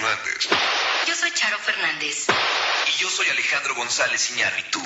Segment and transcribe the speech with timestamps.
[0.00, 0.48] Fernández.
[1.06, 2.26] Yo soy Charo Fernández.
[2.88, 4.80] Y yo soy Alejandro González Iñárritu.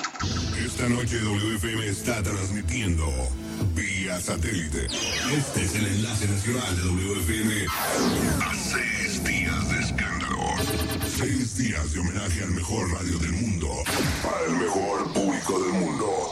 [0.57, 3.07] Esta noche WFM está transmitiendo
[3.73, 4.87] vía satélite.
[5.31, 7.65] Este es el enlace nacional de WFM
[8.41, 10.55] a seis días de escándalo.
[11.17, 13.83] Seis días de homenaje al mejor radio del mundo.
[14.21, 16.31] Para el mejor público del mundo.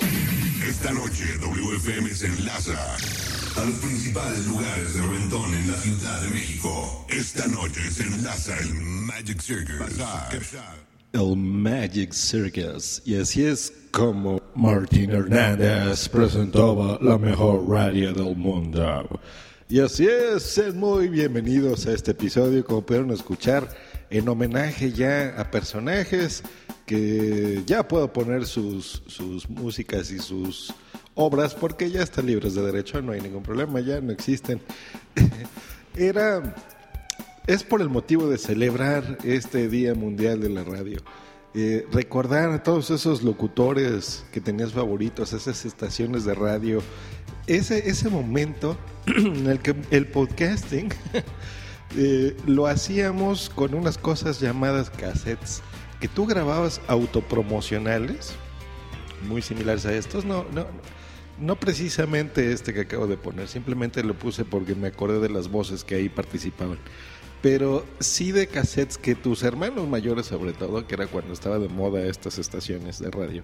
[0.68, 2.98] Esta noche WFM se enlaza
[3.56, 5.02] a los principales lugares de
[5.64, 7.06] en la Ciudad de México.
[7.10, 9.98] Esta noche se enlaza el Magic Circus.
[11.14, 13.02] El Magic Circus.
[13.06, 19.22] Y así es como Martín Hernández presentaba la mejor radio del mundo.
[19.70, 23.70] Y así es, sean muy bienvenidos a este episodio, como pudieron escuchar,
[24.10, 26.44] en homenaje ya a personajes
[26.86, 30.74] que ya puedo poner sus, sus músicas y sus
[31.16, 34.62] obras porque ya están libres de derecho, no hay ningún problema, ya no existen.
[35.96, 36.56] Era
[37.48, 41.00] es por el motivo de celebrar este Día Mundial de la Radio.
[41.54, 46.82] Eh, recordar a todos esos locutores que tenías favoritos, esas estaciones de radio,
[47.46, 50.90] ese, ese momento en el que el podcasting
[51.98, 55.62] eh, lo hacíamos con unas cosas llamadas cassettes,
[56.00, 58.34] que tú grababas autopromocionales,
[59.28, 61.03] muy similares a estos, no, no, no
[61.56, 65.84] precisamente este que acabo de poner, simplemente lo puse porque me acordé de las voces
[65.84, 66.78] que ahí participaban.
[67.42, 71.68] Pero sí de cassettes que tus hermanos mayores, sobre todo, que era cuando estaba de
[71.68, 73.44] moda estas estaciones de radio,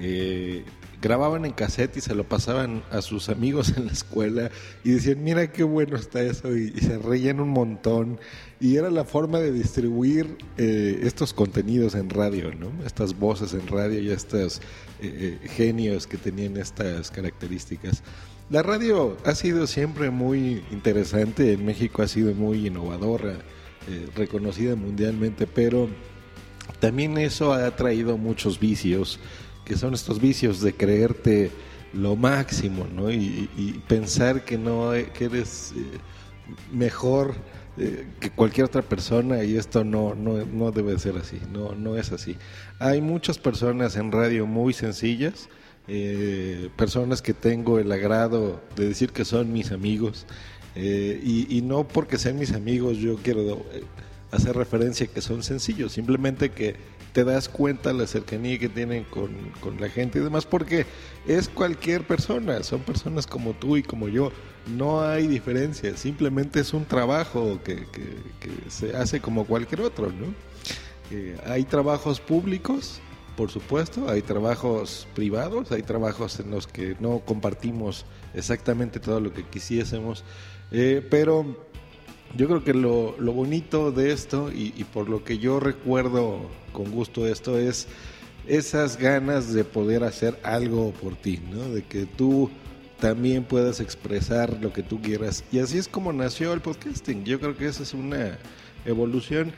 [0.00, 0.64] eh,
[1.00, 4.50] grababan en cassette y se lo pasaban a sus amigos en la escuela
[4.84, 8.18] y decían, mira qué bueno está eso, y, se reían un montón.
[8.60, 12.72] Y era la forma de distribuir eh, estos contenidos en radio, ¿no?
[12.84, 14.60] Estas voces en radio y estos
[15.00, 18.02] eh, genios que tenían estas características.
[18.50, 23.34] La radio ha sido siempre muy interesante, en México ha sido muy innovadora,
[23.90, 25.88] eh, reconocida mundialmente, pero
[26.80, 29.20] también eso ha traído muchos vicios,
[29.68, 31.50] que son estos vicios de creerte
[31.92, 33.10] lo máximo, ¿no?
[33.10, 35.98] Y, pensar que no que eres eh,
[36.72, 37.34] mejor
[37.76, 41.96] eh, que cualquier otra persona y esto no, no, no debe ser así, no, no
[41.96, 42.36] es así.
[42.80, 45.48] Hay muchas personas en radio muy sencillas
[45.90, 50.26] eh, personas que tengo el agrado de decir que son mis amigos.
[50.74, 53.40] Eh, y, no porque sean mis amigos yo quiero
[53.72, 53.82] eh,
[54.30, 56.76] hacer referencia que son sencillos, simplemente que
[57.18, 59.28] te das cuenta la cercanía que tienen con,
[59.80, 60.86] la gente y demás, porque
[61.26, 64.30] es cualquier persona, son personas como tú y como yo,
[64.68, 67.88] no hay diferencia, simplemente es un trabajo que,
[68.68, 70.32] se hace como cualquier otro, ¿no?
[71.44, 73.00] hay trabajos públicos
[73.36, 78.04] por supuesto, hay trabajos privados, hay trabajos en los que no compartimos
[78.34, 80.22] exactamente todo lo que quisiésemos,
[80.70, 81.67] eh, pero
[82.36, 86.40] yo creo que lo, bonito de esto y, por lo que yo recuerdo
[86.72, 87.88] con gusto esto es
[88.46, 91.68] esas ganas de poder hacer algo por ti, ¿no?
[91.68, 92.50] de que tú
[93.00, 95.44] también puedas expresar lo que tú quieras.
[95.52, 97.24] Y así es como nació el podcasting.
[97.24, 98.38] Yo creo que esa es una
[98.84, 99.52] evolución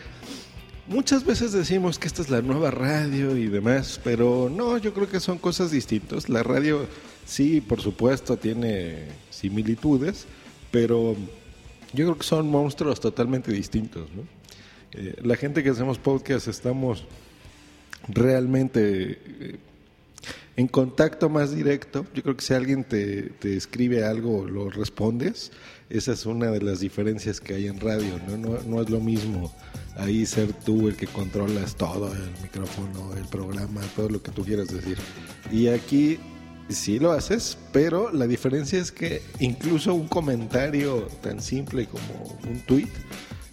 [0.90, 5.08] Muchas veces decimos que esta es la nueva radio y demás, pero no, yo creo
[5.08, 6.28] que son cosas distintas.
[6.28, 6.84] La radio
[7.24, 10.26] sí, por supuesto, tiene similitudes,
[10.72, 11.14] pero
[11.92, 14.08] yo creo que son monstruos totalmente distintos.
[14.92, 17.04] Eh, la gente que hacemos podcast estamos
[18.08, 19.58] realmente eh,
[20.56, 22.06] en contacto más directo.
[22.14, 25.52] Yo creo que si alguien te, escribe algo, lo respondes.
[25.88, 28.20] Esa es una de las diferencias que hay en radio.
[28.28, 28.36] ¿no?
[28.36, 29.52] No, no es lo mismo
[29.96, 34.44] ahí ser tú el que controlas todo, el micrófono, el programa, todo lo que tú
[34.44, 34.96] quieras decir.
[35.50, 36.18] Y aquí
[36.70, 42.60] sí lo haces, pero la diferencia es que incluso un comentario tan simple como un
[42.60, 42.88] tweet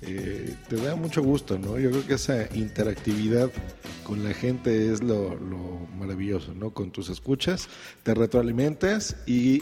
[0.01, 1.79] eh, te da mucho gusto, ¿no?
[1.79, 3.51] Yo creo que esa interactividad
[4.03, 6.71] con la gente es lo, lo maravilloso, ¿no?
[6.71, 7.67] Con tus escuchas,
[8.03, 9.61] te retroalimentas y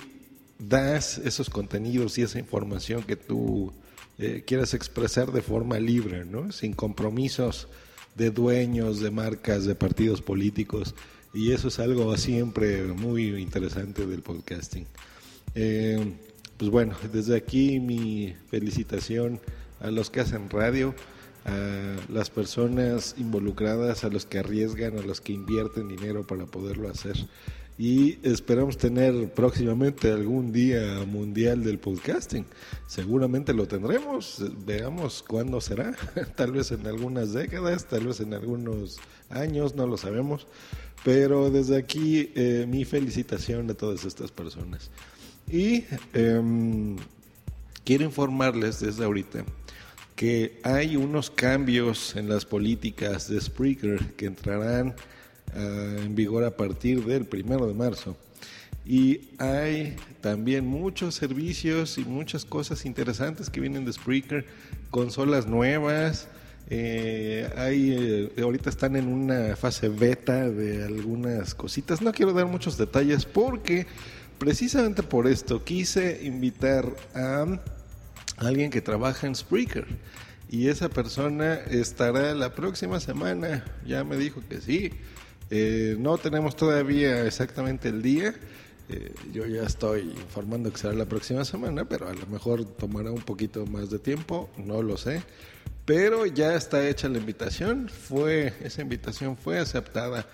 [0.59, 3.73] das esos contenidos y esa información que tú
[4.17, 6.51] eh, quieras expresar de forma libre, ¿no?
[6.51, 7.67] sin compromisos
[8.15, 10.95] de dueños, de marcas, de partidos políticos.
[11.35, 14.87] Y eso es algo siempre muy interesante del podcasting.
[15.53, 16.13] Eh,
[16.55, 19.41] pues bueno, desde aquí mi felicitación
[19.81, 20.95] a los que hacen radio,
[21.43, 26.87] a las personas involucradas, a los que arriesgan, a los que invierten dinero para poderlo
[26.87, 27.17] hacer
[27.77, 32.45] y esperamos tener próximamente algún día mundial del podcasting.
[32.87, 35.93] Seguramente lo tendremos, veamos cuándo será,
[36.35, 38.97] tal vez en algunas décadas, tal vez en algunos
[39.29, 40.47] años, no lo sabemos,
[41.03, 44.89] pero desde aquí eh, mi felicitación a todas estas personas.
[45.51, 45.83] Y
[46.13, 46.95] em,
[47.83, 49.45] quiero informarles desde ahorita
[50.15, 54.95] que hay unos cambios en las políticas de Spreaker que entrarán
[55.55, 58.17] en vigor a partir del primero de marzo.
[58.85, 64.45] Y hay también muchos servicios y muchas cosas interesantes que vienen de Spreaker,
[64.91, 66.27] consolas nuevas.
[66.69, 67.95] Eh, hay,
[68.37, 72.01] eh, ahorita están en una fase beta de algunas cositas.
[72.01, 73.87] No quiero dar muchos detalles porque
[74.37, 76.85] precisamente por esto quise invitar
[77.15, 77.59] a
[78.37, 79.87] alguien que trabaja en Spreaker.
[80.47, 83.65] Y esa persona estará la próxima semana.
[83.87, 84.91] Ya me dijo que sí.
[85.49, 88.33] Eh, no tenemos todavía exactamente el día
[88.87, 93.11] eh, yo ya estoy informando que será la próxima semana, pero a lo mejor tomará
[93.11, 95.23] un poquito más de tiempo, no lo sé.
[95.85, 100.27] Pero ya está hecha la invitación, fue esa invitación fue aceptada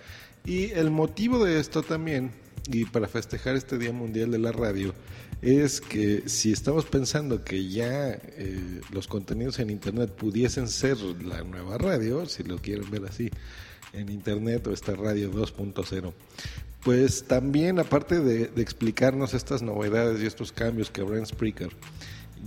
[0.46, 2.31] y el motivo de esto también
[2.68, 4.94] y para festejar este Día Mundial de la Radio
[5.42, 11.44] es que si estamos pensando que ya eh, los contenidos en Internet pudiesen ser la
[11.44, 13.31] nueva radio, si lo quieren ver así,
[13.94, 16.13] en Internet o esta radio 2.0,
[16.83, 21.71] pues también, aparte de, explicarnos estas novedades y estos cambios que habrá en Spreaker,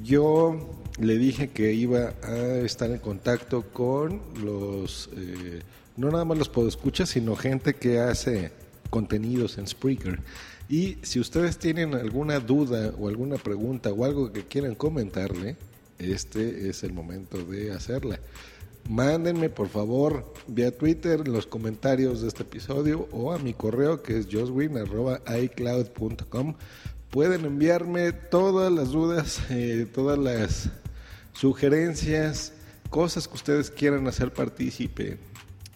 [0.02, 5.60] yo le dije que iba a estar en contacto con los, eh,
[5.96, 8.52] no nada más los podescuchas, sino gente que hace
[8.94, 10.20] contenidos en Spreaker.
[10.68, 15.56] Y si ustedes tienen alguna duda o alguna pregunta o algo que quieran comentarle,
[15.98, 18.20] este es el momento de hacerla.
[18.88, 24.16] Mándenme por favor vía Twitter los comentarios de este episodio o a mi correo que
[24.16, 26.54] es joswin.icloud.com.
[27.10, 30.70] Pueden enviarme todas las dudas, eh, todas las
[31.32, 32.52] sugerencias,
[32.90, 35.18] cosas que ustedes quieran hacer partícipe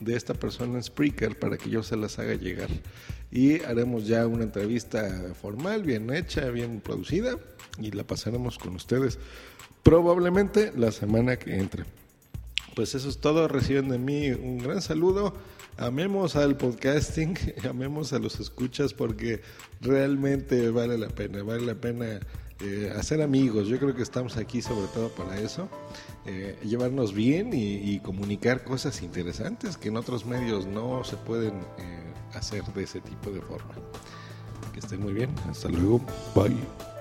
[0.00, 2.68] de esta persona en Spreaker para que yo se las haga llegar.
[3.30, 7.36] Y haremos ya una entrevista formal, bien hecha, bien producida
[7.78, 9.18] y la pasaremos con ustedes
[9.82, 11.84] probablemente la semana que entre
[12.78, 13.48] pues eso es todo.
[13.48, 15.34] Reciben de mí un gran saludo.
[15.78, 17.36] Amemos al podcasting,
[17.68, 19.40] amemos a los escuchas porque
[19.80, 22.20] realmente vale la pena, vale la pena
[22.60, 23.68] eh, hacer amigos.
[23.68, 25.68] Yo creo que estamos aquí sobre todo para eso,
[26.26, 32.12] eh, llevarnos bien y, comunicar cosas interesantes que en otros medios no se pueden eh,
[32.34, 33.74] hacer de ese tipo de forma.
[34.72, 35.30] Que estén muy bien.
[35.48, 36.00] Hasta luego.
[36.34, 36.97] Bye.